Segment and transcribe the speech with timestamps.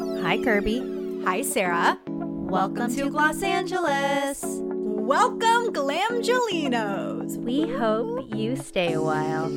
[0.00, 0.78] Hi, Kirby.
[1.24, 1.98] Hi, Sarah.
[2.06, 4.44] Welcome to Los Angeles.
[4.44, 7.36] Welcome, Glamgelinos.
[7.38, 9.48] We hope you stay a while.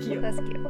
[0.00, 0.22] Cute.
[0.22, 0.66] That's cute.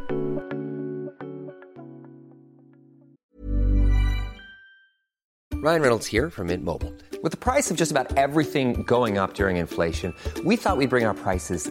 [5.63, 6.93] Ryan Reynolds here from Mint Mobile.
[7.22, 10.13] With the price of just about everything going up during inflation,
[10.45, 11.71] we thought we'd bring our prices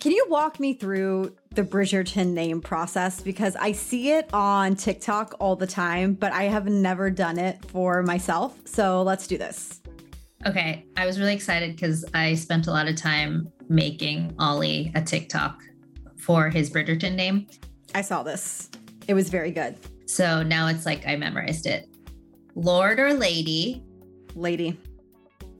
[0.00, 3.20] Can you walk me through the Bridgerton name process?
[3.20, 7.64] Because I see it on TikTok all the time, but I have never done it
[7.66, 8.58] for myself.
[8.66, 9.80] So let's do this.
[10.46, 15.00] Okay, I was really excited because I spent a lot of time making Ollie a
[15.00, 15.62] TikTok
[16.16, 17.46] for his Bridgerton name.
[17.94, 18.70] I saw this.
[19.08, 19.76] It was very good.
[20.06, 21.88] So now it's like I memorized it.
[22.54, 23.82] Lord or lady,
[24.34, 24.78] Lady.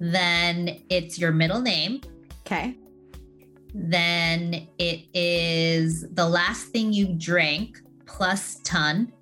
[0.01, 2.01] then it's your middle name,
[2.47, 2.77] Okay.
[3.75, 9.13] Then it is the last thing you drank plus ton.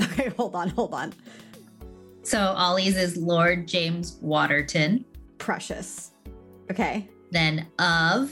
[0.00, 1.12] Okay, hold on, hold on.
[2.22, 5.04] So Ollie's is Lord James Waterton,
[5.38, 6.12] Precious.
[6.70, 7.08] Okay.
[7.30, 8.30] then of,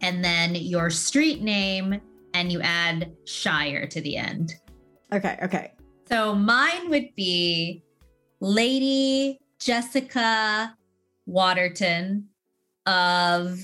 [0.00, 2.00] and then your street name,
[2.34, 4.54] and you add Shire to the end.
[5.12, 5.72] Okay, okay.
[6.08, 7.82] So mine would be
[8.40, 10.76] Lady Jessica
[11.26, 12.28] Waterton
[12.86, 13.58] of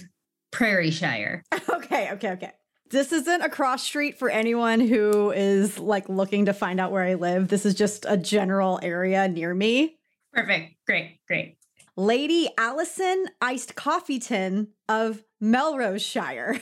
[0.54, 1.42] Prairie Shire.
[1.68, 2.52] Okay, okay, okay.
[2.90, 7.02] This isn't a cross street for anyone who is like looking to find out where
[7.02, 7.48] I live.
[7.48, 9.96] This is just a general area near me.
[10.32, 10.74] Perfect.
[10.86, 11.18] Great.
[11.28, 11.56] Great.
[11.96, 16.60] Lady Allison Iced Coffee Tin of Melrose Shire.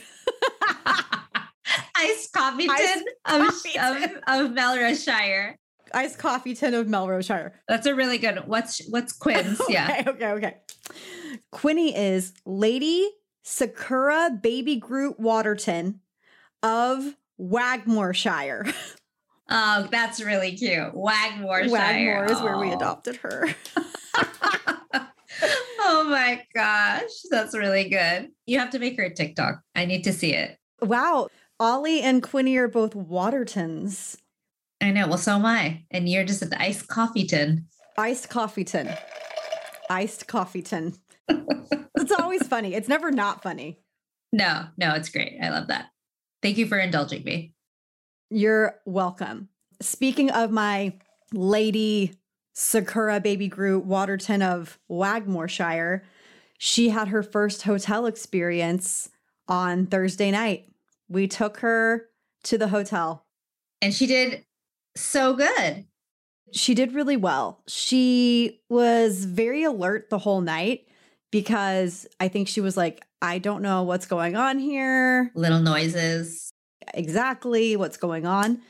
[1.97, 3.43] Iced coffee Iced tin of,
[3.81, 5.57] of, of Melrose Shire.
[5.95, 7.61] Iced Coffee Tin of Melrose Shire.
[7.69, 8.43] That's a really good.
[8.47, 9.61] What's what's Quinn's?
[9.69, 10.03] Yeah.
[10.07, 10.57] Okay, okay, okay.
[11.51, 13.09] Quinny is Lady
[13.43, 16.01] Sakura Baby Groot Waterton
[16.63, 18.67] of Wagmoreshire.
[19.55, 20.95] Oh, that's really cute.
[20.95, 21.71] Wagmore Shire.
[21.71, 23.49] Wagmore is where we adopted her.
[25.79, 28.31] oh my gosh, that's really good.
[28.47, 29.61] You have to make her a TikTok.
[29.75, 30.57] I need to see it.
[30.81, 31.29] Wow.
[31.61, 34.17] Ollie and Quinny are both Watertons.
[34.81, 35.07] I know.
[35.07, 35.85] Well, so am I.
[35.91, 37.67] And you're just at the iced coffee tin.
[37.99, 38.95] Iced coffee tin.
[39.91, 40.95] Iced coffee tin.
[41.29, 42.75] It's always funny.
[42.75, 43.81] It's never not funny.
[44.33, 45.39] No, no, it's great.
[45.43, 45.87] I love that.
[46.43, 47.55] Thank you for indulging me.
[48.31, 49.49] You're welcome.
[49.81, 50.95] Speaking of my
[51.33, 52.19] lady
[52.55, 56.05] Sakura Baby Groot Waterton of Wagmoreshire,
[56.59, 59.11] she had her first hotel experience
[59.49, 60.67] on Thursday night.
[61.09, 62.09] We took her
[62.45, 63.27] to the hotel.
[63.81, 64.45] And she did
[64.97, 65.87] so good.
[66.53, 67.63] She did really well.
[67.67, 70.87] She was very alert the whole night
[71.33, 75.33] because I think she was like, I don't know what's going on here.
[75.35, 76.53] Little noises.
[76.95, 78.61] exactly what's going on,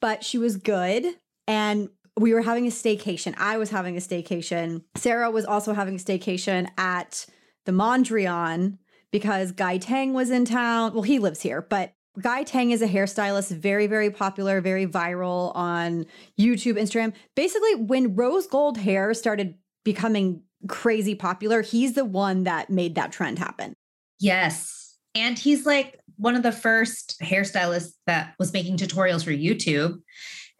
[0.00, 1.06] but she was good.
[1.46, 1.88] And
[2.18, 3.34] we were having a staycation.
[3.38, 4.82] I was having a staycation.
[4.96, 7.24] Sarah was also having a staycation at
[7.64, 8.78] the Mondrian
[9.10, 10.92] because Guy Tang was in town.
[10.92, 15.54] Well, he lives here, but Guy Tang is a hairstylist, very, very popular, very viral
[15.54, 16.06] on
[16.38, 17.12] YouTube, Instagram.
[17.36, 19.54] Basically, when rose gold hair started
[19.84, 23.74] becoming crazy popular, he's the one that made that trend happen.
[24.18, 24.96] Yes.
[25.14, 29.98] And he's like one of the first hairstylists that was making tutorials for YouTube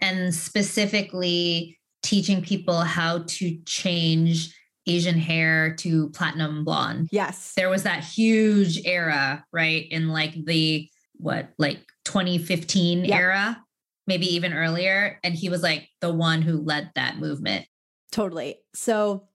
[0.00, 4.56] and specifically teaching people how to change
[4.87, 7.09] Asian hair to platinum blonde.
[7.12, 7.53] Yes.
[7.56, 9.87] There was that huge era, right?
[9.91, 13.19] In like the what, like 2015 Yep.
[13.21, 13.62] era,
[14.06, 15.21] maybe even earlier.
[15.22, 17.66] And he was like the one who led that movement.
[18.10, 18.56] Totally.
[18.74, 19.28] So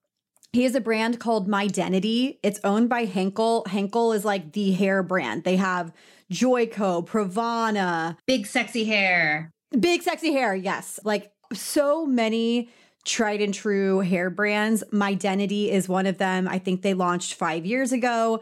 [0.55, 2.39] he has a brand called My Identity.
[2.41, 3.65] It's owned by Henkel.
[3.67, 5.43] Henkel is like the hair brand.
[5.43, 5.91] They have
[6.31, 9.51] Joico, Pravana, Big sexy hair.
[9.77, 10.55] big sexy hair.
[10.55, 10.97] Yes.
[11.03, 12.69] Like so many
[13.03, 14.81] tried and true hair brands.
[14.93, 16.47] My Identity is one of them.
[16.47, 18.41] I think they launched five years ago.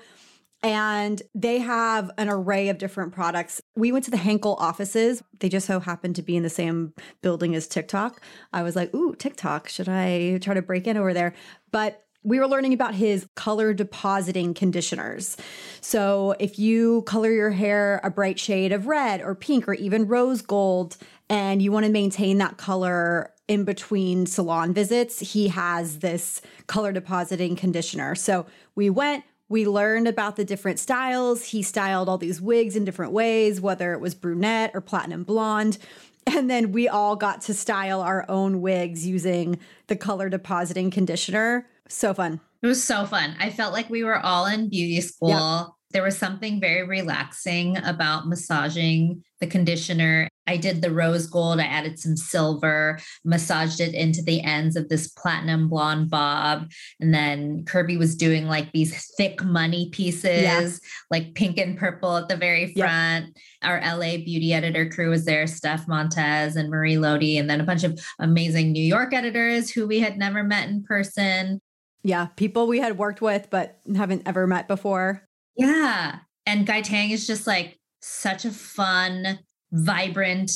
[0.64, 3.62] And they have an array of different products.
[3.76, 5.22] We went to the Henkel offices.
[5.40, 8.22] They just so happened to be in the same building as TikTok.
[8.54, 9.68] I was like, ooh, TikTok.
[9.68, 11.34] Should I try to break in over there?
[11.72, 15.36] But we were learning about his color depositing conditioners.
[15.82, 20.08] So if you color your hair a bright shade of red or pink or even
[20.08, 20.96] rose gold,
[21.30, 26.94] and you want to maintain that color in between salon visits, he has this color
[26.94, 28.16] depositing conditioner.
[28.16, 28.46] So
[28.76, 31.46] we went, we learned about the different styles.
[31.46, 35.78] He styled all these wigs in different ways, whether it was brunette or platinum blonde.
[36.26, 41.68] And then we all got to style our own wigs using the color depositing conditioner.
[41.90, 42.40] So fun.
[42.62, 43.36] It was so fun.
[43.40, 45.30] I felt like we were all in beauty school.
[45.30, 45.68] Yep.
[45.92, 50.30] There was something very relaxing about massaging the conditioner.
[50.48, 54.90] I did the rose gold, I added some silver, massaged it into the ends of
[54.90, 56.70] this platinum blonde bob.
[57.00, 60.70] And then Kirby was doing like these thick money pieces, yeah.
[61.10, 63.26] like pink and purple at the very front.
[63.26, 63.36] Yep.
[63.64, 67.66] Our LA beauty editor crew was there, Steph Montez and Marie Lodi, and then a
[67.66, 71.62] bunch of amazing New York editors who we had never met in person.
[72.04, 75.28] Yeah, people we had worked with but haven't ever met before.
[75.56, 76.20] Yeah.
[76.46, 79.40] And Guy Tang is just like such a fun,
[79.74, 80.52] vibrant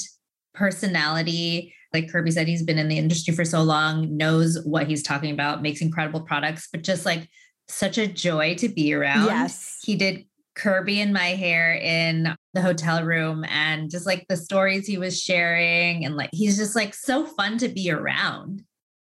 [0.53, 1.73] personality.
[1.93, 5.31] Like Kirby said, he's been in the industry for so long, knows what he's talking
[5.31, 7.29] about, makes incredible products, but just like
[7.67, 9.25] such a joy to be around.
[9.25, 9.79] Yes.
[9.83, 10.25] He did
[10.55, 15.21] Kirby and my hair in the hotel room and just like the stories he was
[15.21, 16.05] sharing.
[16.05, 18.63] And like, he's just like so fun to be around.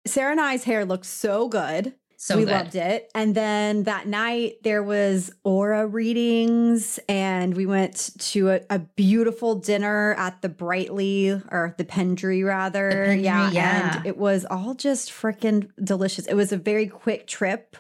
[0.06, 1.96] Sarah and I's hair looks so good.
[2.22, 2.52] So we good.
[2.52, 3.10] loved it.
[3.16, 9.56] And then that night there was aura readings, and we went to a, a beautiful
[9.56, 12.90] dinner at the Brightly or the Pendry rather.
[12.92, 13.98] The Pendry, yeah, yeah.
[13.98, 16.28] And it was all just freaking delicious.
[16.28, 17.76] It was a very quick trip,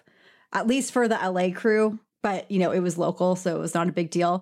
[0.52, 3.76] at least for the LA crew, but you know, it was local, so it was
[3.76, 4.42] not a big deal.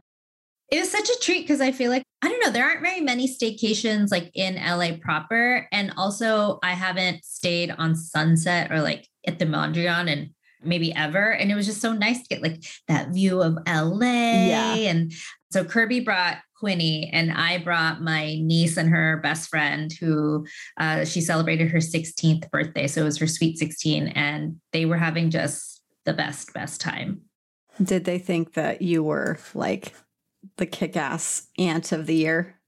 [0.72, 3.02] It was such a treat because I feel like, I don't know, there aren't very
[3.02, 5.68] many staycations like in LA proper.
[5.72, 10.30] And also, I haven't stayed on Sunset or like at the Mondrian and
[10.62, 11.32] maybe ever.
[11.32, 14.48] And it was just so nice to get like that view of LA.
[14.48, 14.76] Yeah.
[14.76, 15.14] And
[15.52, 20.46] so Kirby brought Quinny and I brought my niece and her best friend who
[20.78, 22.88] uh, she celebrated her 16th birthday.
[22.88, 24.10] So it was her sweet 16.
[24.10, 27.22] And they were having just the best, best time.
[27.82, 29.94] Did they think that you were like
[30.60, 32.60] the kick ass aunt of the year?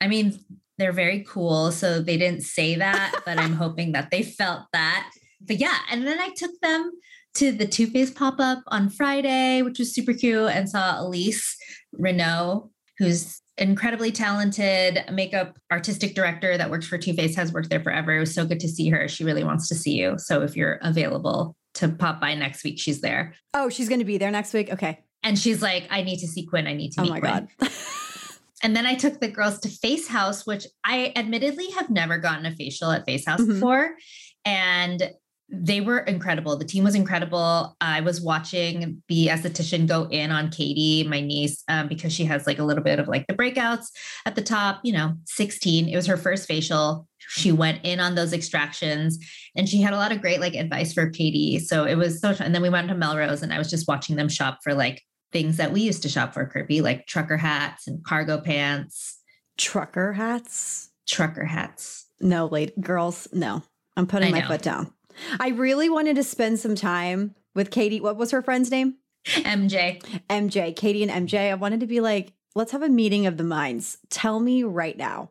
[0.00, 0.38] I mean,
[0.78, 1.70] they're very cool.
[1.70, 5.10] So they didn't say that, but I'm hoping that they felt that.
[5.40, 6.90] But yeah, and then I took them
[7.34, 11.54] to the Too Faced pop up on Friday, which was super cute, and saw Elyse
[11.98, 17.82] Reneau, who's incredibly talented makeup artistic director that works for Too Faced, has worked there
[17.82, 18.16] forever.
[18.16, 19.08] It was so good to see her.
[19.08, 20.14] She really wants to see you.
[20.18, 23.34] So if you're available to pop by next week, she's there.
[23.52, 24.72] Oh, she's going to be there next week.
[24.72, 25.00] Okay.
[25.24, 26.66] And she's like, I need to see Quinn.
[26.66, 27.48] I need to oh meet my Quinn.
[27.58, 27.70] God.
[28.62, 32.46] and then I took the girls to Face House, which I admittedly have never gotten
[32.46, 33.54] a facial at Face House Mhm.
[33.54, 33.96] before.
[34.44, 35.10] And
[35.50, 36.56] they were incredible.
[36.56, 37.76] The team was incredible.
[37.80, 42.46] I was watching the esthetician go in on Katie, my niece, um, because she has
[42.46, 43.86] like a little bit of like the breakouts
[44.24, 45.88] at the top, you know, 16.
[45.88, 47.06] It was her first facial.
[47.18, 49.18] She went in on those extractions
[49.54, 51.58] and she had a lot of great like advice for Katie.
[51.58, 54.16] So it was so, and then we went to Melrose and I was just watching
[54.16, 55.02] them shop for like
[55.34, 59.20] things that we used to shop for Kirby, like trucker hats and cargo pants,
[59.58, 60.90] Trucker hats?
[61.06, 62.06] trucker hats.
[62.20, 63.62] No, late girls, no.
[63.96, 64.92] I'm putting my foot down.
[65.38, 68.00] I really wanted to spend some time with Katie.
[68.00, 68.94] What was her friend's name?
[69.26, 70.00] MJ.
[70.30, 70.74] MJ.
[70.74, 71.50] Katie and MJ.
[71.50, 73.98] I wanted to be like, let's have a meeting of the minds.
[74.10, 75.30] Tell me right now.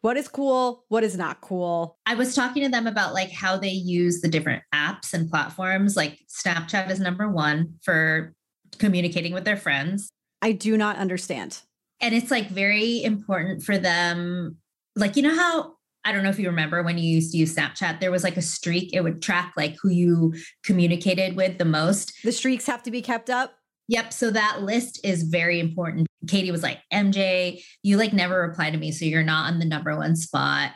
[0.00, 0.84] What is cool?
[0.88, 1.98] What is not cool?
[2.06, 5.96] I was talking to them about like how they use the different apps and platforms.
[5.96, 8.34] Like Snapchat is number one for
[8.78, 10.10] communicating with their friends.
[10.42, 11.60] I do not understand.
[12.00, 14.56] And it's like very important for them.
[14.94, 17.54] Like, you know how I don't know if you remember when you used to use
[17.54, 20.34] Snapchat, there was like a streak, it would track like who you
[20.64, 22.12] communicated with the most.
[22.24, 23.52] The streaks have to be kept up.
[23.88, 24.12] Yep.
[24.12, 26.06] So that list is very important.
[26.26, 28.92] Katie was like, MJ, you like never reply to me.
[28.92, 30.72] So you're not on the number one spot.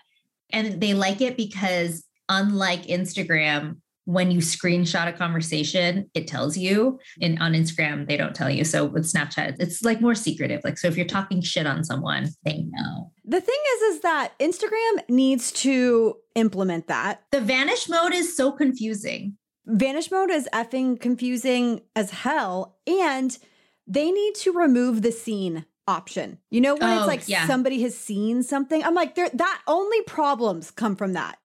[0.51, 6.99] And they like it because, unlike Instagram, when you screenshot a conversation, it tells you.
[7.21, 8.65] And on Instagram, they don't tell you.
[8.65, 10.61] So with Snapchat, it's like more secretive.
[10.65, 13.13] Like, so if you're talking shit on someone, they know.
[13.25, 17.23] The thing is, is that Instagram needs to implement that.
[17.31, 19.37] The vanish mode is so confusing.
[19.67, 22.79] Vanish mode is effing confusing as hell.
[22.87, 23.39] And
[23.87, 26.39] they need to remove the scene option.
[26.51, 27.47] You know, when it's Oh, like yeah.
[27.47, 31.39] somebody has seen something, I'm like, there that only problems come from that.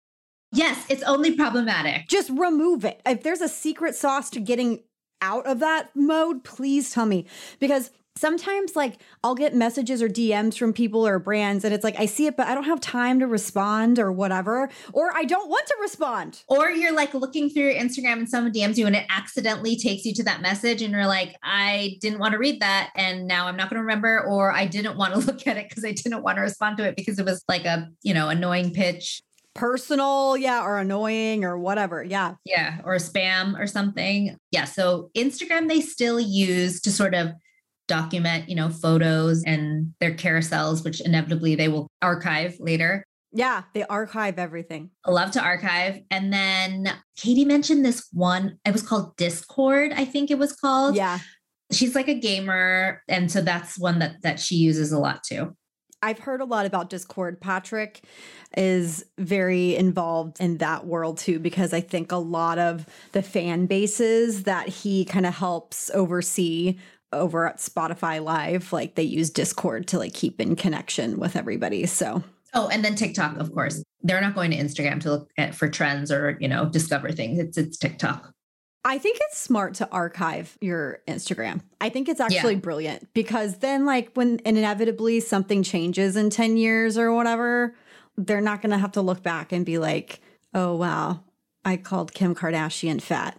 [0.56, 2.08] Yes, it's only problematic.
[2.08, 3.00] Just remove it.
[3.04, 4.80] If there's a secret sauce to getting
[5.20, 7.26] out of that mode, please tell me.
[7.60, 11.98] Because sometimes, like, I'll get messages or DMs from people or brands, and it's like,
[11.98, 15.50] I see it, but I don't have time to respond or whatever, or I don't
[15.50, 16.42] want to respond.
[16.48, 20.04] Or you're like looking through your Instagram and someone DMs you and it accidentally takes
[20.04, 23.46] you to that message and you're like, I didn't want to read that and now
[23.46, 25.92] I'm not going to remember or I didn't want to look at it because I
[25.92, 29.20] didn't want to respond to it because it was like a, you know, annoying pitch.
[29.56, 32.04] Personal, yeah, or annoying or whatever.
[32.04, 32.34] Yeah.
[32.44, 34.36] Yeah, or spam or something.
[34.50, 34.64] Yeah.
[34.64, 37.32] So Instagram, they still use to sort of
[37.88, 43.04] document, you know, photos and their carousels, which inevitably they will archive later.
[43.32, 43.62] Yeah.
[43.74, 44.90] They archive everything.
[45.04, 46.00] I love to archive.
[46.10, 50.96] And then Katie mentioned this one, it was called Discord, I think it was called.
[50.96, 51.18] Yeah.
[51.72, 53.02] She's like a gamer.
[53.08, 55.56] And so that's one that that she uses a lot too.
[56.06, 57.40] I've heard a lot about Discord.
[57.40, 58.02] Patrick
[58.56, 63.66] is very involved in that world too, because I think a lot of the fan
[63.66, 66.78] bases that he kind of helps oversee
[67.12, 71.86] over at Spotify Live, like they use Discord to like keep in connection with everybody.
[71.86, 72.22] So
[72.54, 73.82] Oh, and then TikTok, of course.
[74.02, 77.40] They're not going to Instagram to look at for trends or, you know, discover things.
[77.40, 78.32] It's it's TikTok.
[78.86, 81.60] I think it's smart to archive your Instagram.
[81.80, 82.60] I think it's actually Yeah.
[82.60, 87.74] brilliant because then, like, when inevitably something changes in 10 years or whatever,
[88.16, 90.20] they're not going to have to look back and be like,
[90.54, 91.24] oh, wow,
[91.64, 93.38] I called Kim Kardashian fat.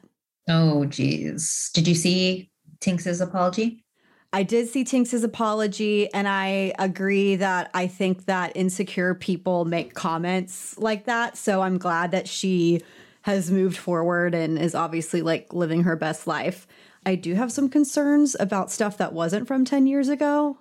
[0.50, 1.72] Oh, geez.
[1.74, 2.51] Did you see
[2.82, 3.86] Tinx's apology?
[4.34, 9.94] I did see Tinx's apology, and I agree that I think that insecure people make
[9.94, 11.38] comments like that.
[11.38, 12.82] So I'm glad that she
[13.27, 16.65] has moved forward and is obviously like living her best life.
[17.05, 20.60] I do have some concerns about stuff that wasn't from 10 years ago.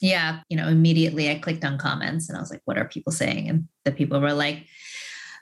[0.00, 0.40] Yeah.
[0.48, 3.46] You know, immediately I clicked on comments and I was like, what are people saying?
[3.46, 4.64] And the people were like,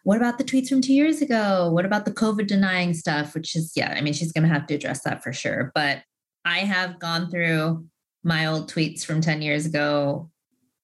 [0.03, 1.71] what about the tweets from two years ago?
[1.71, 3.33] What about the COVID denying stuff?
[3.33, 5.71] Which is, yeah, I mean, she's going to have to address that for sure.
[5.73, 6.03] But
[6.45, 7.87] I have gone through
[8.25, 10.29] my old tweets from 10 years ago.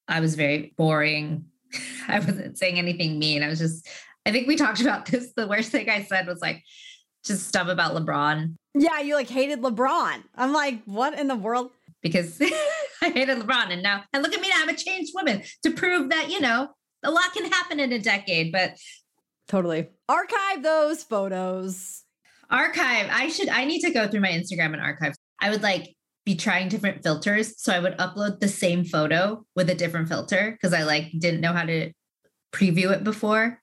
[0.07, 1.43] I was very boring.
[2.07, 3.43] I wasn't saying anything mean.
[3.43, 3.85] I was just,
[4.27, 5.31] I think we talked about this.
[5.35, 6.61] The worst thing I said was like
[7.25, 10.23] just stuff about LeBron Yeah, you like hated LeBron.
[10.35, 11.71] I'm like, what in the world?
[12.01, 12.39] because
[13.01, 13.71] I hated LeBron.
[13.71, 16.39] And now, and look at me now, I'm a changed woman to prove that, you
[16.39, 16.69] know,
[17.03, 18.51] a lot can happen in a decade.
[18.51, 18.75] But
[19.47, 19.87] Totally.
[20.09, 22.03] Archive those photos.
[22.49, 25.15] archive, I should, I need to go through my Instagram and archive.
[25.41, 27.61] I would like be trying different filters.
[27.61, 31.41] So I would upload the same photo with a different filter because I like didn't
[31.41, 31.91] know how to
[32.53, 33.61] preview it before.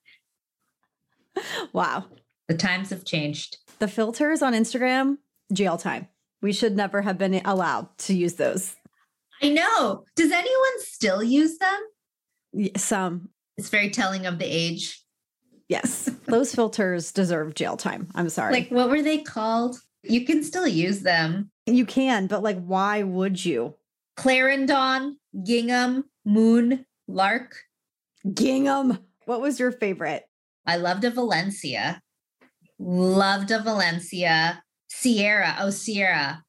[1.73, 2.05] Wow.
[2.49, 3.57] The times have changed.
[3.79, 5.19] The filters on Instagram,
[5.53, 6.09] jail time.
[6.43, 8.77] We should never have been allowed to use those.
[9.43, 10.05] I know.
[10.15, 12.71] Does anyone still use them?
[12.77, 15.03] Some, It's very telling of the age.
[15.69, 16.11] yes.
[16.27, 18.09] those filters deserve jail time.
[18.15, 18.53] I'm sorry.
[18.53, 19.77] Like, what were they called?
[20.03, 21.51] You can still use them.
[21.67, 23.75] you can, but like, why would you?
[24.17, 27.57] Clarendon, Gingham, Moon, Lark.
[28.33, 28.99] Gingham.
[29.25, 30.25] What was your favorite?
[30.67, 32.01] I loved a Valencia.
[32.79, 34.63] Loved a Valencia.
[34.89, 35.57] Sierra.
[35.61, 36.43] Oh, Sierra.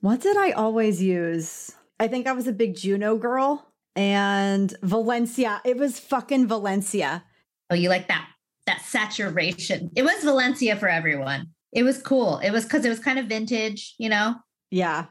[0.00, 1.72] What did I always use?
[1.98, 5.60] I think I was a big Juno girl and Valencia.
[5.64, 7.24] It was fucking Valencia.
[7.70, 8.28] Oh, you like that?
[8.66, 9.90] That saturation.
[9.96, 11.48] It was Valencia for everyone.
[11.72, 12.38] It was cool.
[12.38, 14.36] It was because it was kind of vintage, you know?
[14.70, 15.06] Yeah.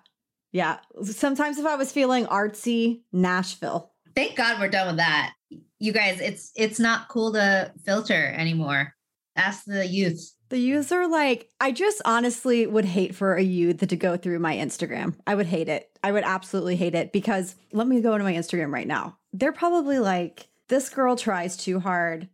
[0.51, 0.77] Yeah.
[1.03, 3.93] Sometimes if I was feeling artsy, Nashville.
[4.15, 5.33] Thank God we're done with that.
[5.79, 8.93] You guys, it's it's not cool to filter anymore.
[9.35, 10.33] Ask the youth.
[10.49, 14.55] The user, like, I just honestly would hate for a youth to go through my
[14.55, 15.15] Instagram.
[15.27, 15.89] I would hate it.
[16.03, 19.17] I would absolutely hate it because let me go into my Instagram right now.
[19.33, 22.29] They're probably like, this girl tries too hard.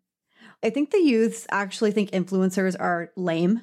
[0.64, 3.62] I think the youths actually think influencers are lame.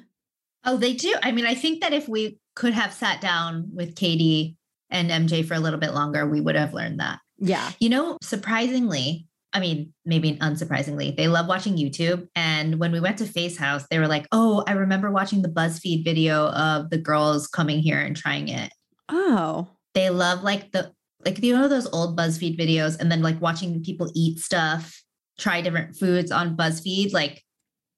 [0.65, 1.15] Oh, they do.
[1.23, 4.57] I mean, I think that if we could have sat down with Katie
[4.89, 7.19] and MJ for a little bit longer, we would have learned that.
[7.37, 7.71] Yeah.
[7.79, 12.27] You know, surprisingly, I mean, maybe unsurprisingly, they love watching YouTube.
[12.35, 15.49] And when we went to Face House, they were like, oh, I remember watching the
[15.49, 18.71] BuzzFeed video of the girls coming here and trying it.
[19.09, 20.93] Oh, They love like the,
[21.25, 25.03] like, you know, those old BuzzFeed videos and then like watching people eat stuff,
[25.37, 27.11] try different foods on BuzzFeed.
[27.11, 27.43] Like,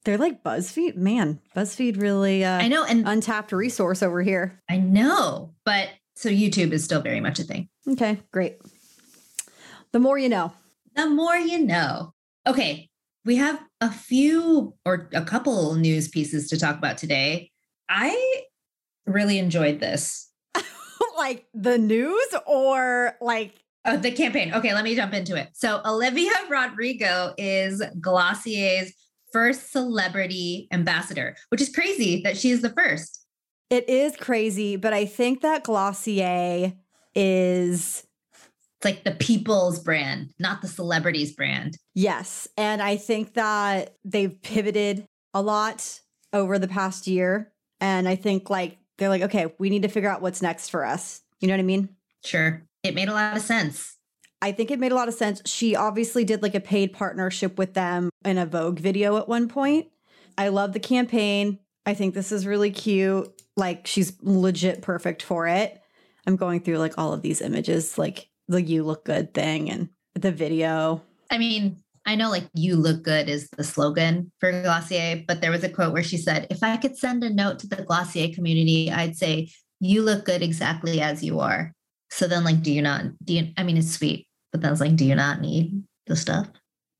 [0.05, 0.95] they're like BuzzFeed.
[0.95, 2.83] Man, BuzzFeed really uh, I know.
[2.83, 4.59] And untapped resource over here.
[4.69, 7.69] I know, but so YouTube is still very much a thing.
[7.87, 8.57] Okay, great.
[9.91, 10.51] The more you know.
[10.95, 12.13] The more you know.
[12.47, 12.89] Okay,
[13.25, 17.51] we have a few or a couple news pieces to talk about today.
[17.89, 18.43] I
[19.05, 20.29] really enjoyed this.
[21.17, 24.53] like the news or like Oh, the campaign.
[24.53, 25.49] Okay, let me jump into it.
[25.53, 28.93] So, Olivia Rodrigo is Glossier's
[29.33, 33.25] first celebrity ambassador, which is crazy that she is the first.
[33.69, 36.73] it is crazy, but I think that Glossier
[37.13, 38.07] is
[38.83, 41.77] It's like the people's brand, not the celebrities brand.
[41.93, 46.01] yes, and I think that they've pivoted a lot
[46.33, 50.09] over the past year and I think like they're like okay, we need to figure
[50.09, 51.21] out what's next for us.
[51.39, 51.95] You know what I mean?
[52.25, 52.61] Sure.
[52.83, 53.97] It made a lot of sense.
[54.41, 55.41] I think it made a lot of sense.
[55.45, 59.47] She obviously did like a paid partnership with them in a Vogue video at one
[59.47, 59.87] point.
[60.37, 61.59] I love the campaign.
[61.85, 63.31] I think this is really cute.
[63.55, 65.81] Like she's legit perfect for it.
[66.27, 69.89] I'm going through like all of these images, like the you look good thing and
[70.15, 71.01] the video.
[71.31, 75.51] I mean, I know like you look good is the slogan for Glossier, but there
[75.51, 78.33] was a quote where she said, if I could send a note to the Glossier
[78.33, 81.71] community, I'd say, you look good exactly as you are.
[82.11, 84.81] So then like, do you not, do you, I mean, it's sweet, but then it's
[84.81, 86.47] like, do you not need the stuff?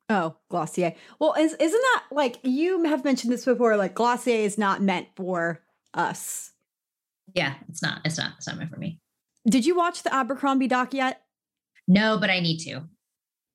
[0.10, 0.96] Oh, Glossier.
[1.20, 3.78] Well, is, isn't that like you have mentioned this before?
[3.78, 5.62] Like Glossier is not meant for
[5.94, 6.52] us.
[7.34, 9.00] Yeah, it's not, it's not, it's not meant for me.
[9.48, 11.23] Did you watch the Abercrombie doc yet?
[11.88, 12.84] No, but I need to.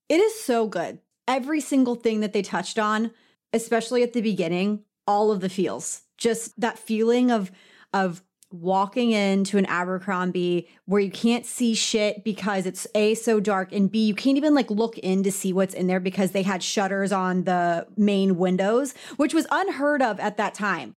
[0.09, 1.01] It is so good.
[1.27, 3.11] Every single thing that they touched on,
[3.53, 6.03] especially at the beginning, all of the feels.
[6.17, 7.51] Just that feeling of
[7.93, 13.73] of walking into an Abercrombie where you can't see shit because it's A so dark
[13.73, 16.43] and B you can't even like look in to see what's in there because they
[16.43, 20.95] had shutters on the main windows, which was unheard of at that time.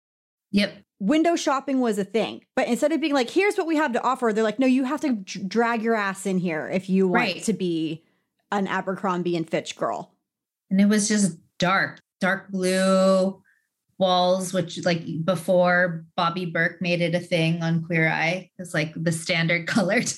[0.52, 0.74] Yep.
[1.00, 2.44] Window shopping was a thing.
[2.54, 4.84] But instead of being like here's what we have to offer, they're like no, you
[4.84, 7.42] have to d- drag your ass in here if you want Right.
[7.44, 8.04] to be
[8.52, 10.12] an Abercrombie and Fitch girl.
[10.70, 13.42] And it was just dark, dark blue
[13.98, 18.92] walls, which like before Bobby Berk made it a thing on Queer Eye, it's like
[18.96, 20.10] the standard colored.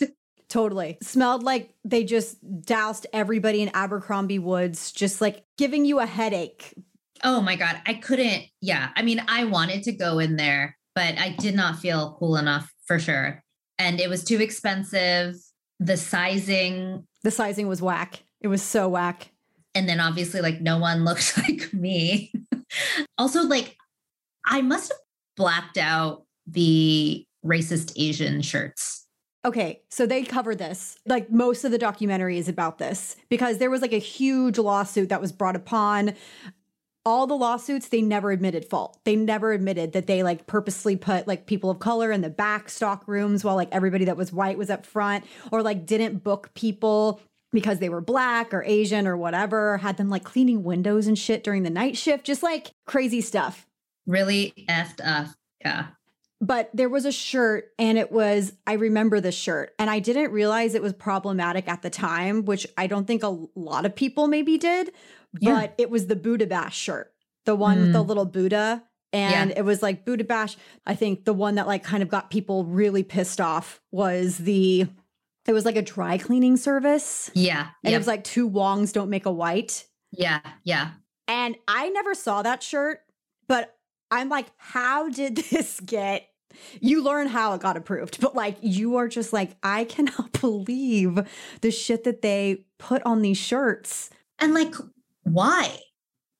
[0.48, 0.98] Totally.
[1.02, 6.74] Smelled like they just doused everybody in Abercrombie Woods, just like giving you a headache.
[7.22, 7.80] Oh my God.
[7.86, 8.44] I couldn't.
[8.60, 8.90] Yeah.
[8.96, 12.72] I mean, I wanted to go in there, but I did not feel cool enough
[12.86, 13.42] for sure.
[13.78, 15.34] And it was too expensive.
[15.80, 18.22] The sizing, The sizing was whack.
[18.40, 19.28] It was so whack.
[19.74, 22.32] and then obviously like no one looks like me.
[23.18, 23.76] also, like
[24.46, 24.98] I must have
[25.36, 29.06] blacked out the racist Asian shirts.
[29.44, 30.96] Okay, so they cover this.
[31.06, 35.08] Like most of the documentary is about this because there was like a huge lawsuit
[35.08, 36.14] that was brought upon.
[37.04, 38.98] All the lawsuits, they never admitted fault.
[39.04, 42.68] They never admitted that they like purposely put like people of color in the back
[42.68, 46.54] stock rooms while like everybody that was white was up front or like didn't book
[46.54, 47.20] people
[47.52, 51.42] because they were black or Asian or whatever, had them like cleaning windows and shit
[51.42, 53.66] during the night shift, just like crazy stuff.
[54.06, 55.28] Really effed up.
[55.64, 55.86] Yeah.
[56.40, 60.32] but there was a shirt and it was i remember this shirt and i didn't
[60.32, 64.26] realize it was problematic at the time which i don't think a lot of people
[64.26, 64.90] maybe did
[65.40, 65.60] Yeah.
[65.60, 67.12] but it was the buddha bash shirt
[67.44, 68.08] the one with the mm.
[68.08, 69.58] little buddha and Yeah.
[69.58, 72.64] it was like buddha bash i think the one that like kind of got people
[72.64, 74.86] really pissed off was the
[75.46, 77.68] it was like a dry cleaning service Yeah.
[77.82, 77.94] and yep.
[77.94, 80.40] it was like two wongs don't make a white yeah.
[80.64, 80.90] Yeah.
[81.26, 83.00] and I never saw that shirt,
[83.48, 83.74] but
[84.10, 86.28] I'm like, how did this get?
[86.80, 91.18] You learn how it got approved, but like, you are just like, I cannot believe
[91.62, 94.10] the shit that they put on these shirts.
[94.38, 94.74] And like,
[95.22, 95.78] why?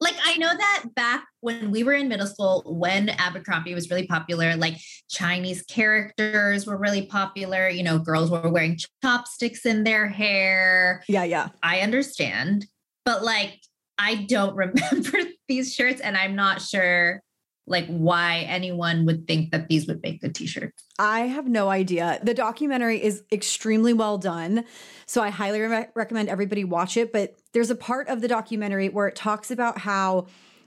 [0.01, 4.07] Like, I know that back when we were in middle school, when Abercrombie was really
[4.07, 4.77] popular, like
[5.09, 7.69] Chinese characters were really popular.
[7.69, 11.05] You know, girls were wearing chopsticks in their hair.
[11.09, 11.51] Yeah, yeah.
[11.63, 12.67] I understand,
[13.05, 13.61] but like,
[13.97, 17.23] I don't remember these shirts, and I'm not sure
[17.67, 20.83] like why anyone would think that these would make good t-shirts.
[20.99, 22.19] I have no idea.
[22.23, 24.65] The documentary is extremely well done.
[25.07, 27.13] So I highly re- recommend everybody watch it.
[27.13, 30.27] But there's a part of the documentary where it talks about how,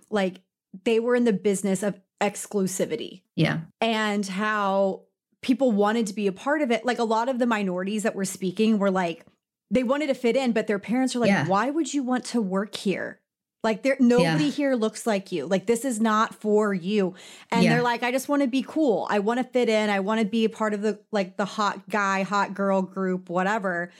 [0.09, 0.41] like,
[0.85, 3.21] they were in the business of exclusivity.
[3.35, 3.61] Yeah.
[3.81, 5.01] and how
[5.41, 6.85] people wanted to be a part of it.
[6.85, 9.25] Like a lot of the minorities that were speaking were like,
[9.69, 11.47] they wanted to fit in, but their parents were like, Yeah.
[11.47, 13.19] why would you want to work here?
[13.65, 14.51] Like there nobody Yeah.
[14.51, 15.47] here looks like you.
[15.47, 17.15] Like this is not for you.
[17.51, 17.73] And Yeah.
[17.73, 19.07] they're like, I just want to be cool.
[19.09, 19.89] I want to fit in.
[19.89, 23.27] I want to be a part of the like the hot guy, hot girl group,
[23.29, 23.91] whatever.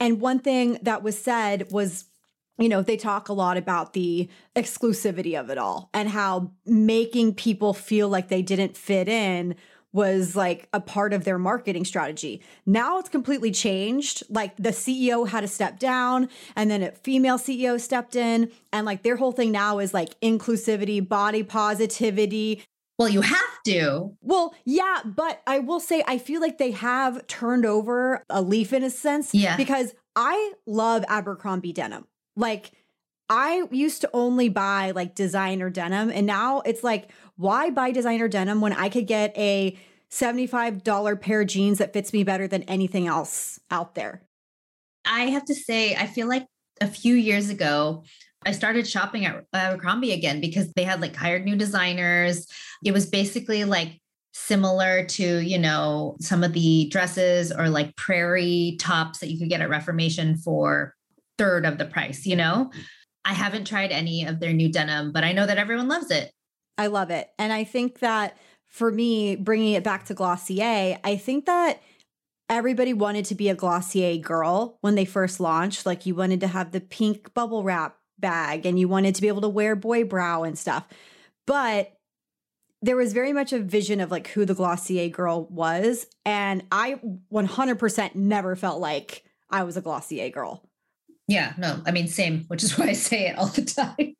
[0.00, 2.06] And one thing that was said was
[2.58, 7.34] you know, they talk a lot about the exclusivity of it all and how making
[7.34, 9.54] people feel like they didn't fit in
[9.92, 12.40] was like a part of their marketing strategy.
[12.64, 14.22] Now it's completely changed.
[14.28, 18.86] Like the CEO had to step down and then a female CEO stepped in and
[18.86, 22.62] like their whole thing now is like inclusivity, body positivity,
[22.98, 24.16] Well, you have to.
[24.22, 28.72] well, yeah, but I will say I feel like they have turned over a leaf
[28.72, 29.34] in a sense.
[29.34, 29.56] Yeah.
[29.56, 32.06] Because I love Abercrombie denim.
[32.36, 32.70] Like
[33.30, 38.26] I used to only buy like designer denim and now it's like why buy designer
[38.26, 39.78] denim when I could get a
[40.10, 44.22] $75 pair of jeans that fits me better than anything else out there.
[45.04, 46.44] I have to say, I feel like
[46.80, 48.02] a few years ago,
[48.44, 52.46] I started shopping at Abercrombie again because they had like hired new designers.
[52.84, 54.00] It was basically like
[54.32, 59.50] similar to, you know, some of the dresses or like prairie tops that you could
[59.50, 60.94] get at Reformation for
[61.38, 62.70] third of the price, you know?
[63.30, 66.32] I haven't tried any of their new denim, but I know that everyone loves it.
[66.76, 67.30] I love it.
[67.38, 71.80] And I think that for me, bringing it back to Glossier, I think that
[72.48, 75.86] everybody wanted to be a Glossier girl when they first launched.
[75.86, 79.28] Like you wanted to have the pink bubble wrap bag and you wanted to be
[79.28, 80.88] able to wear boy brow and stuff.
[81.46, 81.92] But
[82.82, 86.08] there was very much a vision of like who the Glossier girl was.
[86.26, 87.00] And I
[87.32, 90.68] 100% never felt like I was a Glossier girl.
[91.30, 94.16] Yeah, no, I mean, same, which is why I say it all the time.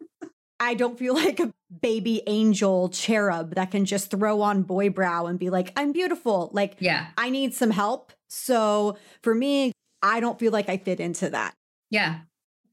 [0.60, 5.26] I don't feel like a baby angel cherub that can just throw on boy brow
[5.26, 6.50] and be like, I'm beautiful.
[6.52, 8.12] Like, yeah, I need some help.
[8.28, 11.54] So for me, I don't feel like I fit into that.
[11.90, 12.20] Yeah.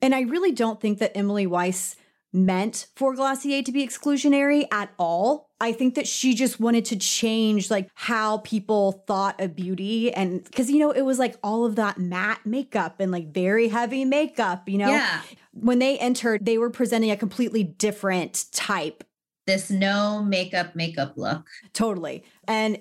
[0.02, 1.96] And I really don't think that Emily Weiss
[2.32, 5.47] meant for Glossier to be exclusionary at all.
[5.60, 10.50] I think that she just wanted to change like how people thought of beauty and
[10.52, 14.06] cuz you know it was like all of that matte makeup and like very heavy
[14.06, 14.90] makeup, you know.
[14.90, 15.22] Yeah.
[15.54, 19.04] When they entered, they were presenting a completely different type.
[19.48, 21.48] This no makeup makeup look.
[21.74, 22.24] Totally.
[22.48, 22.78] And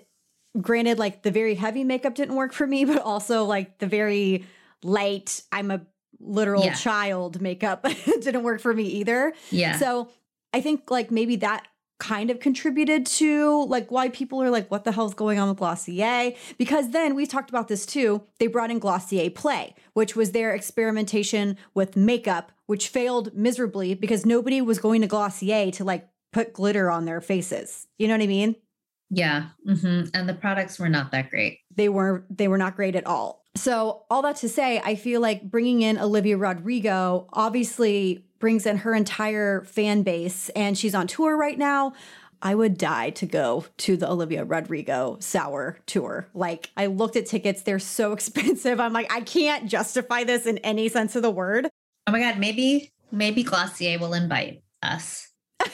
[0.61, 4.45] granted like the very heavy makeup didn't work for me, but also like the very
[4.83, 5.81] light I'm a
[6.21, 6.75] literal Yeah.
[6.75, 7.87] child makeup
[8.21, 9.33] didn't work for me either.
[9.51, 9.79] Yeah.
[9.79, 10.11] So
[10.53, 11.67] I think like maybe that
[11.99, 15.59] kind of contributed to like why people are like, what the hell's going on with
[15.59, 16.33] Glossier?
[16.59, 18.23] Because then we talked about this too.
[18.39, 24.27] They brought in Glossier Play, which was their experimentation with makeup, which failed miserably because
[24.27, 27.87] nobody was going to Glossier to like put glitter on their faces.
[27.99, 28.57] You know what I mean?
[29.09, 29.51] yeah.
[29.65, 31.61] hmm And the products were not that great.
[31.75, 33.45] they were they were not great at all.
[33.55, 38.79] So all that to say, I feel like bringing in Olivia Rodrigo obviously brings in
[38.79, 41.93] her entire fan base, and she's on tour right now.
[42.43, 46.29] I would die to go to the Olivia Rodrigo Sour tour.
[46.35, 48.79] Like I looked at tickets, they're so expensive.
[48.79, 51.69] I'm like, I can't justify this in any sense of the word.
[52.07, 55.29] Oh my God, maybe, maybe Glossier will invite us.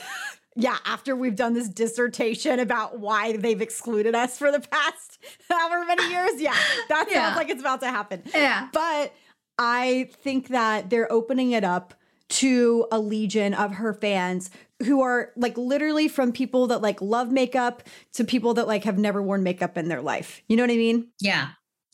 [0.55, 5.17] Yeah, after we've done this dissertation about why they've excluded us for the past
[5.49, 6.39] however many years.
[6.39, 6.55] Yeah,
[6.89, 7.23] that Yeah.
[7.23, 8.21] sounds like it's about to happen.
[8.35, 8.67] Yeah.
[8.71, 9.15] But
[9.57, 11.95] I think that they're opening it up
[12.29, 14.49] to a legion of her fans
[14.83, 17.83] who are like literally from people that like love makeup
[18.13, 20.41] to people that like have never worn makeup in their life.
[20.47, 21.09] You know what I mean?
[21.19, 21.49] Yeah,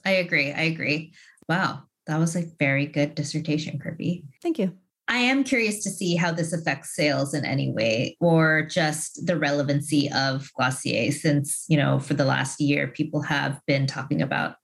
[0.05, 0.51] I agree.
[0.51, 1.13] I agree.
[1.47, 1.83] Wow.
[2.07, 4.23] That was a very good dissertation, Kirby.
[4.41, 4.75] Thank you.
[5.07, 9.37] I am curious to see how this affects sales in any way or just the
[9.37, 14.55] relevancy of Glossier since, you know, for the last year, people have been talking about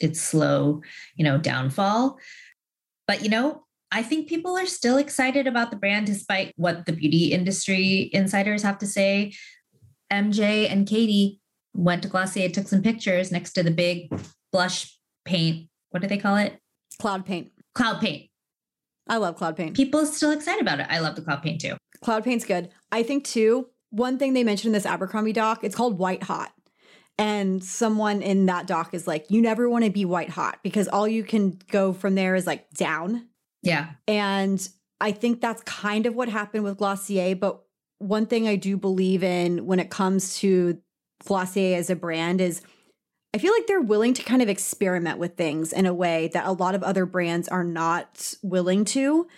[0.00, 0.80] its slow,
[1.16, 2.18] you know, downfall.
[3.06, 6.92] But, you know, I think people are still excited about the brand despite what the
[6.92, 9.32] beauty industry insiders have to say.
[10.12, 11.40] MJ and Katie
[11.74, 14.12] went to Glossier, took some pictures next to the big
[14.52, 15.68] blush paint.
[15.90, 16.58] What do they call it?
[17.00, 17.50] Cloud paint.
[17.74, 18.30] Cloud paint.
[19.08, 19.74] I love cloud paint.
[19.74, 20.86] People are still excited about it.
[20.88, 21.76] I love the cloud paint too.
[22.02, 22.70] Cloud paint's good.
[22.92, 26.52] I think too, one thing they mentioned in this Abercrombie doc, it's called white hot.
[27.18, 30.88] And someone in that doc is like, you never want to be white hot because
[30.88, 33.26] all you can go from there is like down.
[33.62, 33.90] Yeah.
[34.06, 34.66] And
[35.00, 37.34] I think that's kind of what happened with Glossier.
[37.34, 37.62] But
[37.98, 40.80] one thing I do believe in when it comes to
[41.24, 42.62] Glossier as a brand is
[43.32, 46.46] I feel like they're willing to kind of experiment with things in a way that
[46.46, 49.28] a lot of other brands are not willing to.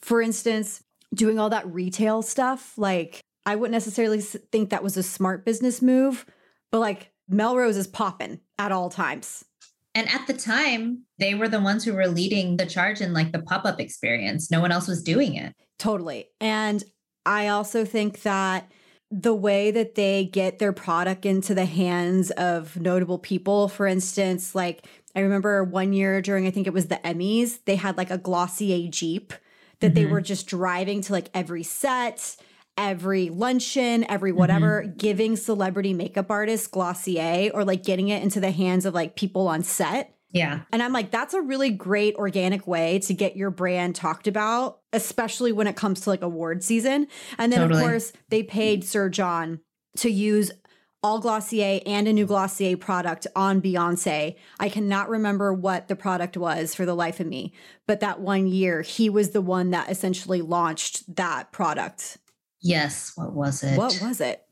[0.00, 0.82] For instance,
[1.14, 5.80] doing all that retail stuff, like I wouldn't necessarily think that was a smart business
[5.80, 6.26] move,
[6.72, 9.44] but like Melrose is popping at all times.
[9.98, 13.32] And at the time, they were the ones who were leading the charge in like
[13.32, 14.48] the pop up experience.
[14.48, 15.52] No one else was doing it.
[15.76, 16.28] Totally.
[16.40, 16.84] And
[17.26, 18.70] I also think that
[19.10, 24.54] the way that they get their product into the hands of notable people, for instance,
[24.54, 28.12] like I remember one year during, I think it was the Emmys, they had like
[28.12, 29.32] a Glossier Jeep
[29.80, 30.10] that they Mhm.
[30.10, 32.36] were just driving to like every set,
[32.78, 34.96] every luncheon, every whatever, mm-hmm.
[34.96, 39.48] giving celebrity makeup artists Glossier or like getting it into the hands of like people
[39.48, 40.14] on set.
[40.30, 40.60] Yeah.
[40.72, 44.78] And I'm like, that's a really great organic way to get your brand talked about,
[44.92, 47.08] especially when it comes to like award season.
[47.36, 47.82] And then, Totally.
[47.82, 49.60] of course, they paid Sir John
[49.96, 50.52] to use
[51.02, 54.36] all Glossier and a new Glossier product on Beyonce.
[54.60, 57.52] I cannot remember what the product was for the life of me,
[57.86, 62.18] but that one year, he was the one that essentially launched that product.
[62.60, 63.12] Yes.
[63.14, 63.76] What was it?
[63.76, 64.44] What was it?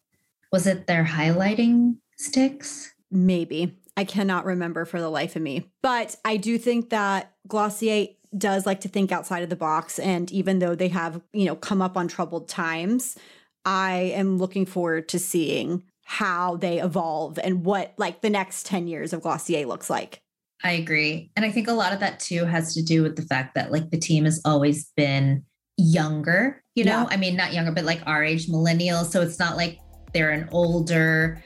[0.52, 2.94] Was it their highlighting sticks?
[3.10, 3.78] Maybe.
[3.96, 5.70] I cannot remember for the life of me.
[5.82, 9.98] But I do think that Glossier does like to think outside of the box.
[9.98, 13.16] And even though they have, you know, come up on troubled times,
[13.64, 18.86] I am looking forward to seeing how they evolve and what like the next 10
[18.86, 20.22] years of Glossier looks like.
[20.62, 21.30] I agree.
[21.36, 23.72] And I think a lot of that too has to do with the fact that
[23.72, 25.44] like the team has always been
[25.76, 27.00] younger, you know?
[27.02, 27.06] Yeah.
[27.10, 29.06] I mean, not younger, but like our age millennials.
[29.06, 29.78] So it's not like
[30.12, 31.42] they're an older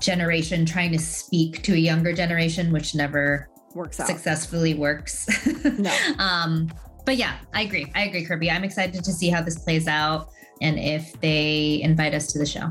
[0.00, 4.08] generation trying to speak to a younger generation, which never Works out.
[4.08, 5.26] successfully works.
[5.64, 5.96] No.
[6.18, 6.68] um,
[7.06, 7.90] but yeah, I agree.
[7.94, 8.50] I agree, Kirby.
[8.50, 10.28] I'm excited to see how this plays out
[10.60, 12.68] and if they invite us to the show.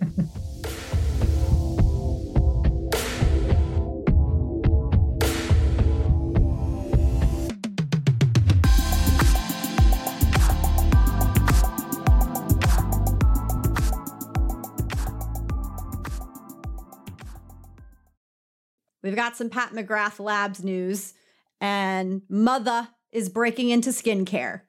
[19.08, 21.14] We've got some Pat McGrath Labs news,
[21.62, 24.64] and Mother is breaking into skincare.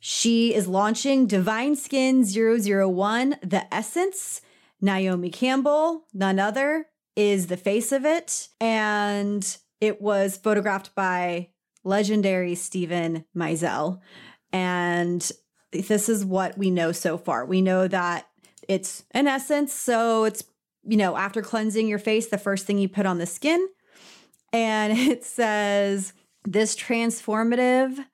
[0.00, 4.42] She is launching Divine Skin 001, the essence.
[4.82, 8.48] Naomi Campbell, none other, is the face of it.
[8.60, 11.48] And it was photographed by
[11.82, 14.00] legendary Steven Meisel.
[14.52, 15.32] And
[15.72, 17.46] this is what we know so far.
[17.46, 18.28] We know that
[18.68, 20.44] it's an essence, so it's
[20.84, 23.68] you know, after cleansing your face, the first thing you put on the skin.
[24.52, 26.12] And it says
[26.44, 28.04] this transformative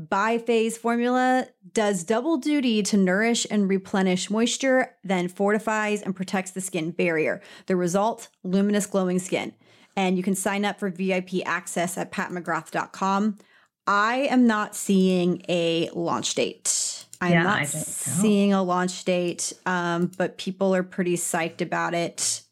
[0.00, 6.60] biphase formula does double duty to nourish and replenish moisture, then fortifies and protects the
[6.60, 7.40] skin barrier.
[7.66, 9.54] The result luminous glowing skin.
[9.96, 13.38] And you can sign up for VIP access at patmcgrath.com.
[13.86, 16.93] I am not seeing a launch date.
[17.24, 22.42] I'm Yeah, not seeing a launch date, um, but people are pretty psyched about it.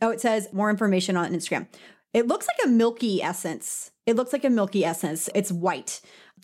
[0.00, 1.66] Oh, it says more information on Instagram.
[2.12, 3.90] It looks like a milky essence.
[4.06, 5.28] It looks like a milky essence.
[5.34, 6.00] It's white.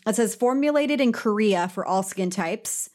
[0.06, 2.90] It says formulated in Korea for all skin types.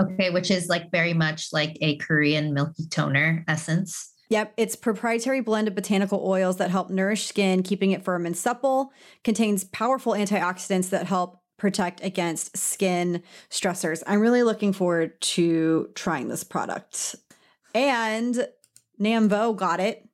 [0.00, 4.12] Okay, which is like very much like a Korean milky toner essence.
[4.30, 8.36] Yep, it's proprietary blend of botanical oils that help nourish skin, keeping it firm and
[8.36, 8.92] supple.
[9.24, 14.02] Contains powerful antioxidants that help protect against skin stressors.
[14.06, 17.16] I'm really looking forward to trying this product.
[17.74, 18.48] And
[18.98, 20.08] Nam Vo got it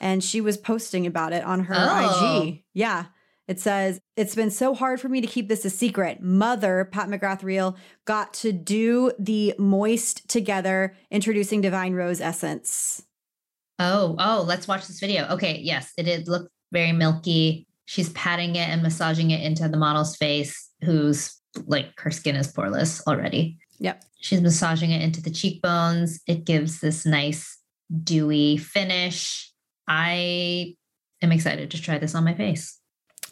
[0.00, 2.42] and she was posting about it on her Oh.
[2.42, 2.64] IG.
[2.74, 3.04] Yeah.
[3.48, 6.22] It says, It's been so hard for me to keep this a secret.
[6.22, 13.02] Mother, Pat McGrath Reel, got to do the moist together, introducing Divine Rose Essence.
[13.78, 15.26] Oh, oh, let's watch this video.
[15.28, 17.66] Okay, yes, it did look very milky.
[17.84, 22.52] She's patting it and massaging it into the model's face, who's like her skin is
[22.52, 23.58] poreless already.
[23.78, 24.04] Yep.
[24.20, 26.20] She's massaging it into the cheekbones.
[26.26, 27.58] It gives this nice
[28.02, 29.52] dewy finish.
[29.88, 30.76] I
[31.20, 32.78] am excited to try this on my face.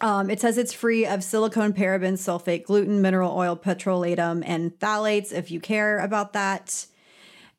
[0.00, 5.32] Um, it says it's free of silicone, parabens, sulfate, gluten, mineral oil, petrolatum, and phthalates
[5.32, 6.86] if you care about that.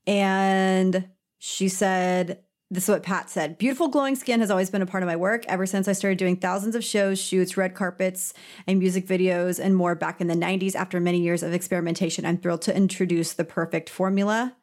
[0.08, 2.40] And she said,
[2.72, 3.58] this is what Pat said.
[3.58, 6.18] Beautiful glowing skin has always been a part of my work ever since I started
[6.18, 8.34] doing thousands of shows, shoots, red carpets,
[8.66, 10.74] and music videos and more back in the 90s.
[10.74, 14.56] After many years of experimentation, I'm thrilled to introduce the perfect formula.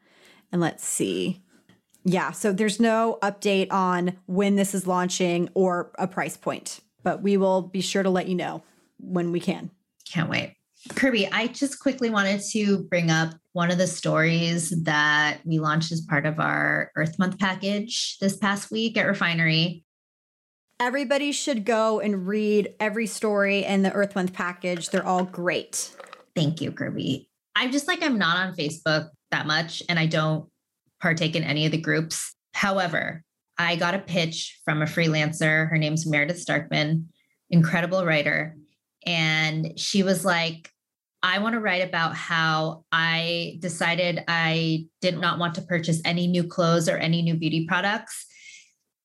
[0.50, 1.42] And let's see.
[2.02, 7.22] Yeah, so there's no update on when this is launching or a price point, but
[7.22, 8.62] we will be sure to let you know
[8.98, 9.70] when we can.
[10.10, 10.54] Can't wait.
[10.94, 15.90] Kirby, I just quickly wanted to bring up one of the stories that we launched
[15.90, 19.84] as part of our Earth Month package this past week at Refinery.
[20.78, 24.90] Everybody should go and read every story in the Earth Month package.
[24.90, 25.90] They're all great.
[26.36, 27.28] Thank you, Kirby.
[27.56, 30.48] I'm just like, I'm not on Facebook that much and I don't
[31.00, 32.36] partake in any of the groups.
[32.54, 33.24] However,
[33.58, 35.68] I got a pitch from a freelancer.
[35.68, 37.06] Her name's Meredith Starkman,
[37.50, 38.54] incredible writer.
[39.04, 40.70] And she was like,
[41.22, 46.26] I want to write about how I decided I did not want to purchase any
[46.26, 48.26] new clothes or any new beauty products.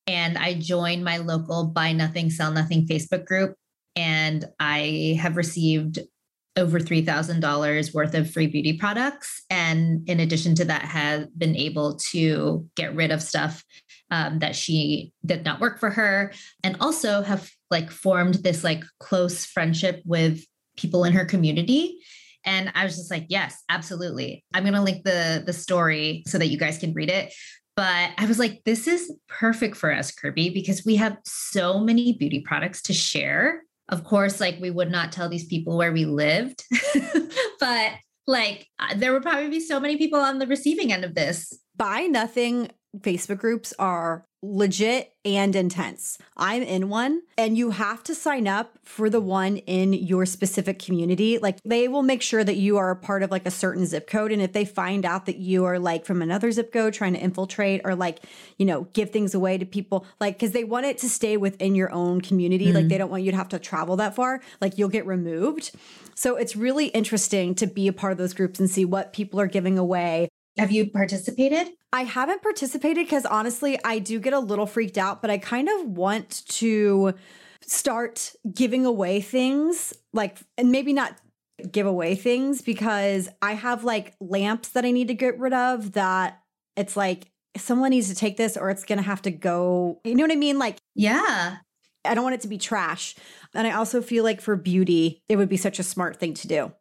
[0.06, 3.56] And I joined my local Buy Nothing, Sell Nothing Facebook group.
[3.96, 6.00] And I have received
[6.56, 9.44] over $3,000 worth of free beauty products.
[9.50, 13.64] And in addition to that, have been able to get rid of stuff
[14.12, 16.32] um, that she did not work for her.
[16.64, 20.46] And also have like formed this like close friendship with
[20.78, 22.00] people in her community.
[22.46, 24.44] And I was just like, yes, absolutely.
[24.54, 27.34] I'm going to link the the story so that you guys can read it.
[27.76, 32.14] But I was like, this is perfect for us, Kirby, because we have so many
[32.14, 33.64] beauty products to share.
[33.90, 36.64] Of course, like we would not tell these people where we lived,
[37.60, 37.92] but
[38.28, 41.52] like uh, there would probably be so many people on the receiving end of this.
[41.76, 46.18] Buy Nothing Facebook groups are legit and intense.
[46.36, 50.80] I'm in one and you have to sign up for the one in your specific
[50.80, 51.38] community.
[51.38, 54.06] Like they will make sure that you are a part of like a certain zip
[54.06, 57.14] code and if they find out that you are like from another zip code trying
[57.14, 58.20] to infiltrate or like,
[58.58, 61.74] you know, give things away to people like cuz they want it to stay within
[61.74, 62.68] your own community.
[62.68, 62.76] Mm.
[62.76, 64.42] Like they don't want you to have to travel that far.
[64.60, 65.72] Like you'll get removed.
[66.16, 69.40] So it's really interesting to be a part of those groups and see what people
[69.40, 70.28] are giving away.
[70.58, 71.70] Have you participated?
[71.92, 75.68] I haven't participated because honestly, I do get a little freaked out, but I kind
[75.68, 77.16] of want to
[77.66, 81.18] start giving away things like, and maybe not
[81.72, 85.94] give away things because I have like lamps that I need to get rid of
[85.94, 86.44] that
[86.76, 90.00] it's like someone needs to take this or it's going to have to go.
[90.04, 90.58] You know what I mean?
[90.60, 91.58] Like, yeah.
[92.06, 93.16] I don't want it to be trash.
[93.54, 96.48] And I also feel like for beauty, it would be such a smart thing to
[96.48, 96.74] do.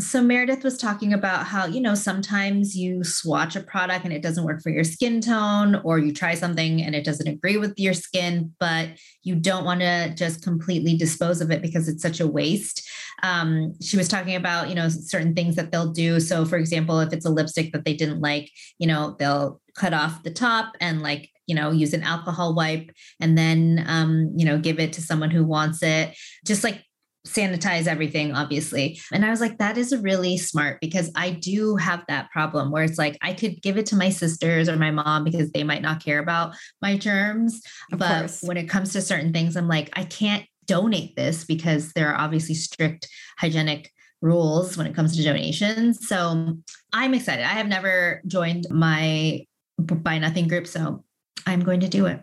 [0.00, 4.22] So Meredith was talking about how, you know, sometimes you swatch a product and it
[4.22, 7.74] doesn't work for your skin tone, or you try something and it doesn't agree with
[7.76, 8.90] your skin, but
[9.24, 12.88] you don't want to just completely dispose of it because it's such a waste.
[13.24, 16.20] Um, she was talking about, you know, certain things that they'll do.
[16.20, 19.94] So, for example, if it's a lipstick that they didn't like, you know, they'll cut
[19.94, 24.44] off the top and like you know use an alcohol wipe and then um, you
[24.44, 26.84] know give it to someone who wants it just like
[27.28, 29.00] sanitize everything, obviously.
[29.12, 32.84] And I was like, that is really smart because I do have that problem where
[32.84, 35.82] it's like I could give it to my sisters or my mom because they might
[35.82, 37.60] not care about my germs.
[37.92, 38.42] Of but course.
[38.42, 42.20] when it comes to certain things, I'm like, I can't donate this because there are
[42.20, 46.08] obviously strict hygienic rules when it comes to donations.
[46.08, 46.56] So
[46.92, 47.44] I'm excited.
[47.44, 49.46] I have never joined my
[49.78, 50.66] buy nothing group.
[50.66, 51.04] So
[51.46, 52.20] I'm going to do it.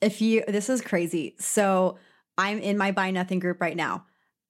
[0.00, 1.36] If you, this is crazy.
[1.38, 1.98] So
[2.38, 4.06] I'm in my buy nothing group right now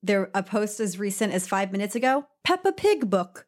[0.07, 2.27] there a post as recent as five minutes ago.
[2.45, 3.47] Peppa Pig book.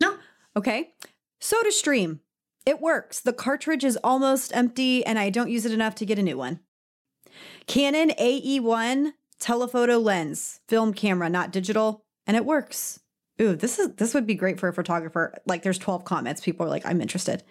[0.00, 0.18] No.
[0.56, 0.92] Okay.
[1.40, 2.20] Soda Stream.
[2.66, 3.20] It works.
[3.20, 6.38] The cartridge is almost empty and I don't use it enough to get a new
[6.38, 6.60] one.
[7.66, 13.00] Canon AE1 telephoto lens, film camera, not digital, and it works.
[13.40, 15.34] Ooh, this is this would be great for a photographer.
[15.44, 16.40] Like there's 12 comments.
[16.40, 17.42] People are like, I'm interested.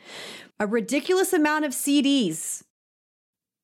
[0.60, 2.64] A ridiculous amount of CDs.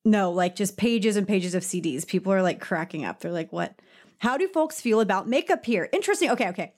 [0.05, 2.05] No, like just pages and pages of CDs.
[2.05, 3.19] People are like cracking up.
[3.19, 3.79] They're like, what?
[4.19, 5.89] How do folks feel about makeup here?
[5.93, 6.29] Interesting.
[6.31, 6.73] Okay, okay.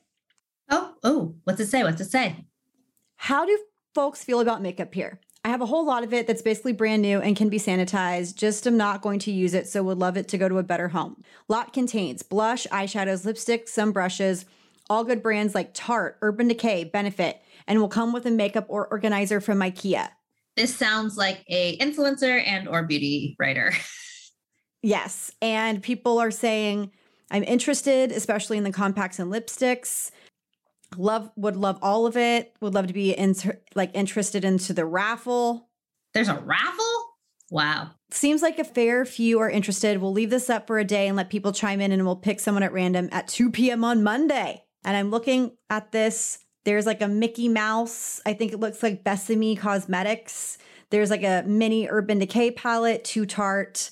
[0.70, 1.82] Oh, oh, what's it say?
[1.82, 2.46] What's it say?
[3.16, 3.58] How do
[3.94, 5.20] folks feel about makeup here?
[5.44, 8.36] I have a whole lot of it that's basically brand new and can be sanitized.
[8.36, 10.62] Just am not going to use it, so would love it to go to a
[10.62, 11.24] better home.
[11.48, 14.44] Lot contains blush, eyeshadows, lipstick, some brushes,
[14.88, 18.86] all good brands like Tarte, Urban Decay, Benefit, and will come with a makeup or
[18.86, 20.10] organizer from IKEA.
[20.56, 23.72] This sounds like a influencer and or beauty writer.
[24.82, 26.92] yes, and people are saying
[27.32, 30.10] I'm interested, especially in the compacts and lipsticks.
[30.98, 32.54] Love would love all of it.
[32.60, 33.34] Would love to be in,
[33.74, 35.70] like interested into the raffle.
[36.12, 36.84] There's a raffle?
[37.50, 37.90] Wow.
[38.10, 39.98] Seems like a fair few are interested.
[39.98, 42.38] We'll leave this up for a day and let people chime in and we'll pick
[42.38, 43.82] someone at random at 2 p.m.
[43.84, 44.64] on Monday.
[44.84, 46.38] And I'm looking at this.
[46.64, 48.20] There's like a Mickey Mouse.
[48.26, 50.58] I think it looks like Besame Cosmetics.
[50.90, 53.90] There's like a mini Urban Decay palette, Too Tarte,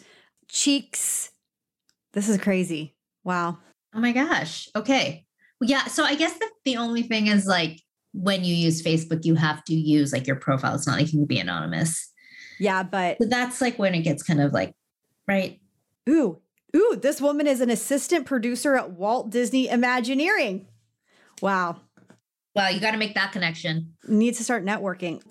[0.49, 1.31] cheeks.
[2.13, 2.95] This is crazy.
[3.25, 3.59] Wow.
[3.95, 4.69] Oh my gosh.
[4.77, 5.27] Okay.
[5.61, 5.85] Yeah.
[5.87, 7.81] So I guess the, the only thing is like
[8.13, 10.75] when you use Facebook, you have to use like your profile.
[10.75, 12.11] It's not like you can be anonymous.
[12.59, 14.75] Yeah, but that's like when it gets kind of like,
[15.27, 15.61] right?
[16.09, 16.41] Ooh,
[16.77, 20.67] ooh, this woman is an assistant producer at Walt Disney Imagineering.
[21.41, 21.81] Wow.
[22.55, 23.95] Wow, you got to make that connection.
[24.09, 25.23] Need to start networking.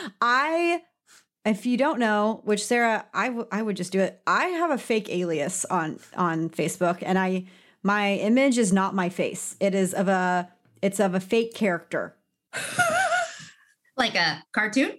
[0.20, 0.82] I
[1.44, 4.20] if you don't know, which Sarah, I, w- I would just do it.
[4.26, 7.46] I have a fake alias on on Facebook, and I
[7.82, 9.56] my image is not my face.
[9.60, 10.50] It is of a
[10.82, 12.16] it's of a fake character,
[13.96, 14.98] like a cartoon.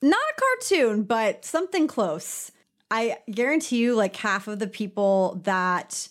[0.00, 2.52] Not a cartoon, but something close.
[2.90, 6.08] I guarantee you, like half of the people that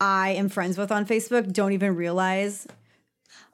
[0.00, 2.66] I am friends with on Facebook don't even realize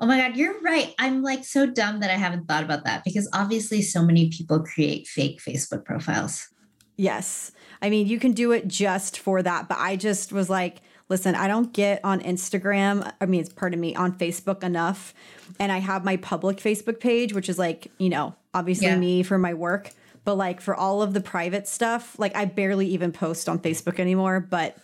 [0.01, 0.95] Oh my God, you're right.
[0.99, 4.61] I'm like so dumb that I haven't thought about that because obviously so many people
[4.61, 6.49] create fake Facebook profiles.
[6.97, 7.53] Yes.
[7.83, 9.69] I mean, you can do it just for that.
[9.69, 13.11] But I just was like, listen, I don't get on Instagram.
[13.21, 15.15] I mean, it's part of me on Facebook enough.
[15.59, 18.97] And I have my public Facebook page, which is like, you know, obviously yeah.
[18.97, 19.91] me for my work.
[20.25, 23.99] But like for all of the private stuff, like I barely even post on Facebook
[23.99, 24.41] anymore.
[24.41, 24.77] But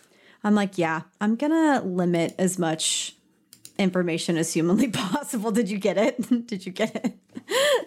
[0.43, 3.15] I'm like, yeah, I'm going to limit as much
[3.77, 5.51] information as humanly possible.
[5.51, 6.47] Did you get it?
[6.47, 7.17] Did you get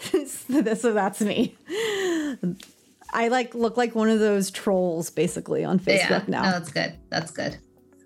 [0.09, 0.29] it?
[0.79, 1.57] so that's me.
[3.13, 6.43] I like look like one of those trolls basically on Facebook yeah, now.
[6.43, 6.95] No, that's good.
[7.11, 7.59] That's good.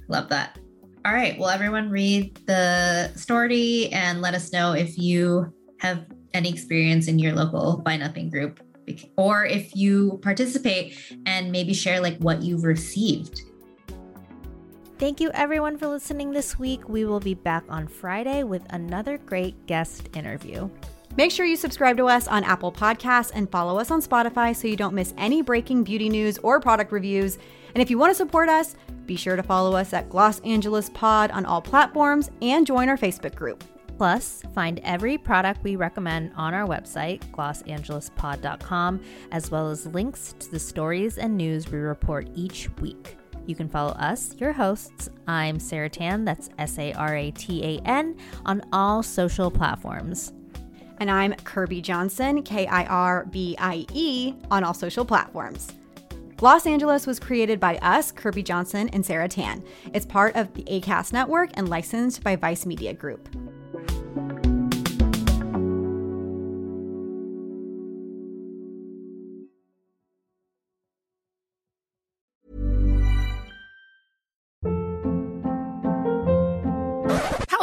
[0.09, 0.59] Love that.
[1.05, 1.37] All right.
[1.39, 7.19] Well, everyone read the story and let us know if you have any experience in
[7.19, 8.61] your local Buy Nothing group
[9.17, 13.43] or if you participate and maybe share like what you've received.
[15.03, 16.89] Thank you everyone for listening this week.
[16.89, 20.71] We will be back on Friday with another great guest interview.
[21.17, 24.69] Make sure you subscribe to us on Apple Podcasts and follow us on Spotify so
[24.69, 27.39] you don't miss any breaking beauty news or product reviews.
[27.75, 30.89] And if you want to support us, be sure to follow us at Gloss Angeles
[30.91, 33.65] Pod on all platforms and join our Facebook group.
[33.99, 39.01] Plus, find every product we recommend on our website, glossangelespod.com,
[39.33, 43.17] as well as links to the stories and news we report each week.
[43.47, 45.09] You can follow us, your hosts.
[45.27, 48.17] I'm Sarah Tan, that's S A R A T A N,
[48.47, 50.33] on all social platforms.
[50.99, 55.73] And I'm Kirbie Johnson, K I R B I E, on all social platforms.
[56.37, 59.63] Gloss Angeles was created by us, Kirbie Johnson and Sarah Tan.
[59.93, 63.29] It's part of the ACAST network and licensed by Vice Media Group.